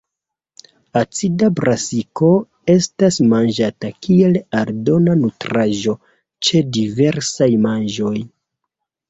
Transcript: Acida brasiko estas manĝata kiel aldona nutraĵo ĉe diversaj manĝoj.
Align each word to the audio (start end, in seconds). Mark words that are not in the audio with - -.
Acida 1.01 1.49
brasiko 1.59 2.29
estas 2.75 3.19
manĝata 3.33 3.91
kiel 4.07 4.41
aldona 4.63 5.15
nutraĵo 5.21 5.95
ĉe 6.49 6.65
diversaj 6.81 7.51
manĝoj. 7.69 8.17